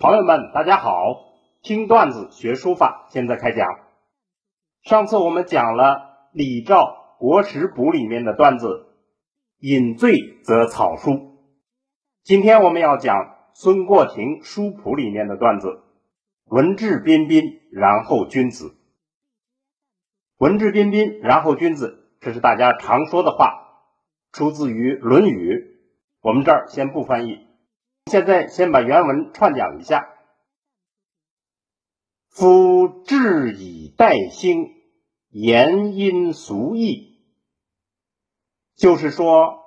[0.00, 1.34] 朋友们，大家好！
[1.60, 3.66] 听段子学书法，现在开讲。
[4.82, 6.76] 上次我们讲了李肇
[7.18, 8.86] 《国史补》里面的段子
[9.58, 10.12] “饮醉
[10.44, 11.40] 则草书”，
[12.22, 13.16] 今天我们要讲
[13.54, 15.82] 孙过庭《书谱》里面的段子
[16.46, 18.76] “文质彬彬，然后君子”。
[20.38, 23.82] 文质彬彬，然后君子，这是大家常说的话，
[24.30, 25.54] 出自于《论语》。
[26.20, 27.47] 我们这儿先不翻译。
[28.08, 30.08] 现在先把原文串讲一下。
[32.28, 34.68] 夫质以代兴，
[35.28, 37.20] 言音俗义，
[38.76, 39.58] 就是说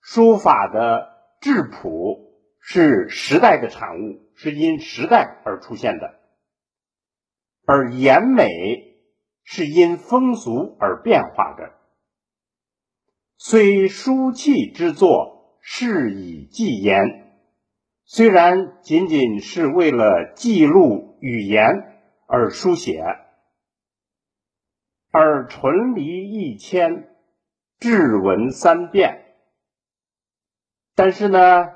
[0.00, 1.08] 书法的
[1.40, 6.08] 质朴是时代的产物，是因时代而出现的；
[7.64, 8.46] 而言美
[9.44, 11.72] 是因风俗而变化的。
[13.38, 17.29] 虽书气之作，是以记言。
[18.12, 23.04] 虽然仅仅是为了记录语言而书写，
[25.12, 27.08] 而纯离一千，
[27.78, 29.36] 质文三变，
[30.96, 31.68] 但是呢，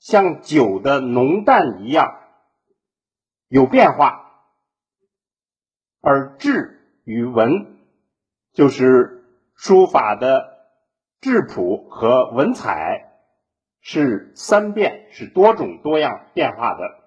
[0.00, 2.18] 像酒的浓淡一样
[3.46, 4.28] 有变化，
[6.00, 7.78] 而质与文
[8.52, 10.66] 就是书法的
[11.20, 13.15] 质朴和文采。
[13.88, 17.04] 是三变，是多种多样变化的。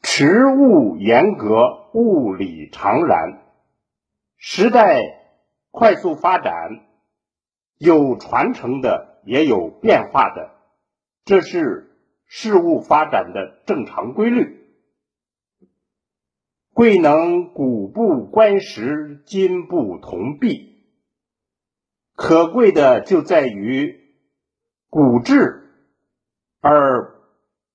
[0.00, 3.42] 持物严格，物理常然。
[4.38, 5.02] 时代
[5.70, 6.80] 快速发展，
[7.76, 10.54] 有传承的，也有变化的，
[11.26, 14.66] 这是事物发展的正常规律。
[16.72, 20.86] 贵能古不观时，今不同弊。
[22.14, 24.07] 可贵的就在于。
[24.90, 25.68] 古质
[26.60, 27.20] 而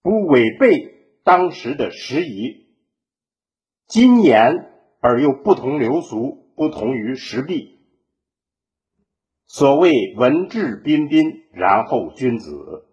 [0.01, 2.66] 不违背当时的时宜，
[3.85, 7.79] 今言而又不同流俗，不同于时弊。
[9.46, 12.88] 所谓文质彬彬，然后君子，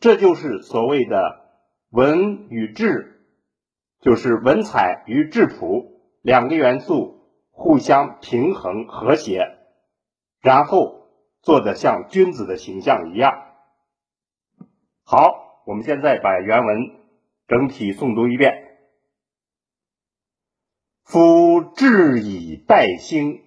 [0.00, 1.44] 这就是所谓的
[1.90, 3.20] 文与质，
[4.00, 7.20] 就是文采与质朴两个元素
[7.50, 9.58] 互相平衡和谐，
[10.40, 11.01] 然后。
[11.42, 13.32] 做的像君子的形象一样。
[15.02, 16.76] 好，我们现在把原文
[17.48, 18.78] 整体诵读一遍。
[21.02, 23.42] 夫志以代兴，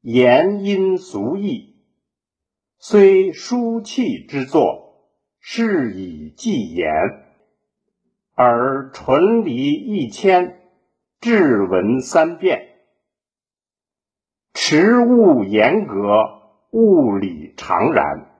[0.00, 1.76] 言音俗义，
[2.76, 5.08] 虽书契之作，
[5.38, 6.90] 是以记言，
[8.34, 10.60] 而纯离一千，
[11.20, 12.80] 质文三变，
[14.52, 16.35] 持物严格。
[16.76, 18.36] 物理常然，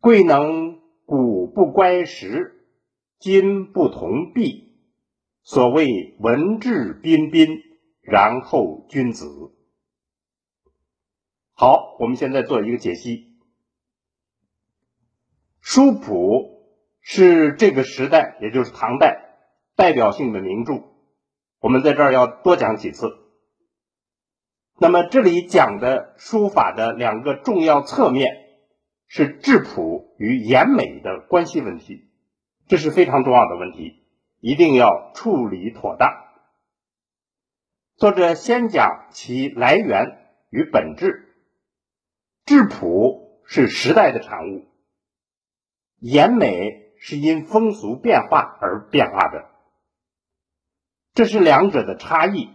[0.00, 2.64] 贵能古不乖时，
[3.18, 4.78] 今不同弊。
[5.42, 7.60] 所谓文质彬彬，
[8.00, 9.26] 然后君子。
[11.52, 13.36] 好，我们现在做一个解析。
[15.60, 16.64] 书谱
[17.02, 19.36] 是这个时代，也就是唐代
[19.76, 20.82] 代表性的名著，
[21.60, 23.23] 我们在这儿要多讲几次。
[24.76, 28.34] 那么这里讲的书法的两个重要侧面
[29.06, 32.10] 是质朴与言美的关系问题，
[32.66, 34.04] 这是非常重要的问题，
[34.40, 36.24] 一定要处理妥当。
[37.96, 40.18] 作者先讲其来源
[40.50, 41.32] 与本质，
[42.44, 44.66] 质朴是时代的产物，
[46.00, 49.48] 言美是因风俗变化而变化的，
[51.12, 52.50] 这是两者的差异。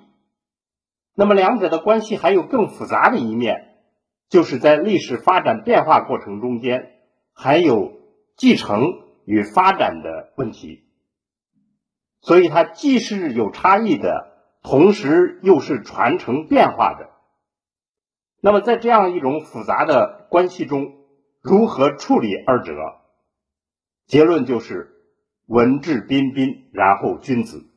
[1.15, 3.75] 那么两者的关系还有更复杂的一面，
[4.29, 6.91] 就是在历史发展变化过程中间，
[7.33, 7.91] 还有
[8.37, 8.83] 继承
[9.25, 10.85] 与发展的问题，
[12.21, 14.31] 所以它既是有差异的，
[14.63, 17.09] 同时又是传承变化的。
[18.41, 20.93] 那么在这样一种复杂的关系中，
[21.41, 22.73] 如何处理二者？
[24.05, 24.95] 结论就是
[25.45, 27.69] 文质彬彬，然后君子。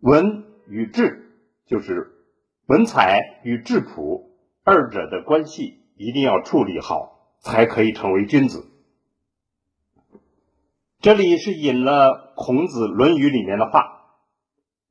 [0.00, 1.27] 文与质。
[1.68, 2.10] 就是
[2.66, 4.30] 文采与质朴
[4.64, 8.70] 二者的关系一定要处理好，才可以成为君子。
[11.00, 14.16] 这里是引了孔子《论语》里面的话，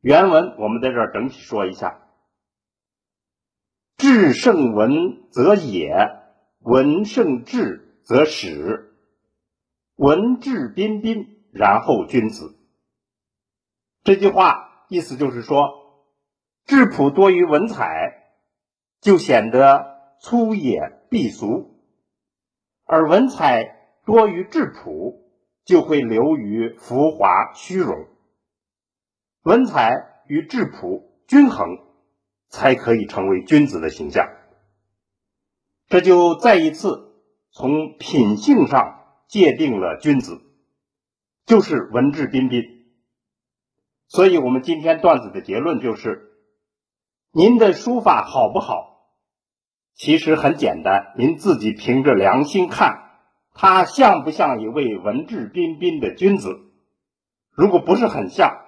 [0.02, 2.00] 原文我们在这儿整体说一下：
[3.98, 6.12] 质胜文则野，
[6.60, 8.94] 文胜质则史。
[9.96, 12.56] 文质彬彬，然后君子。
[14.04, 15.87] 这句话意思就是说。
[16.68, 18.34] 质朴多于文采，
[19.00, 21.72] 就显得粗野鄙俗；
[22.84, 25.32] 而文采多于质朴，
[25.64, 28.08] 就会流于浮华虚荣。
[29.44, 31.80] 文采与质朴均衡，
[32.50, 34.28] 才可以成为君子的形象。
[35.88, 37.16] 这就再一次
[37.50, 40.42] 从品性上界定了君子，
[41.46, 42.62] 就是文质彬彬。
[44.10, 46.27] 所以，我们今天段子的结论就是：
[47.38, 49.12] 您的书法好不好？
[49.94, 53.12] 其实很简单，您自己凭着良心看，
[53.54, 56.60] 他像不像一位文质彬彬的君子？
[57.52, 58.66] 如果不是很像，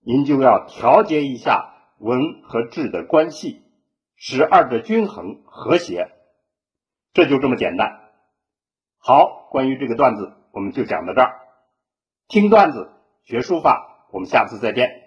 [0.00, 3.60] 您就要调节一下文和质的关系，
[4.14, 6.10] 使二者均衡和谐。
[7.12, 8.00] 这就这么简单。
[8.96, 11.38] 好，关于这个段子，我们就讲到这儿。
[12.28, 12.92] 听段子
[13.24, 14.08] 学书法。
[14.10, 15.05] 我们下次再见。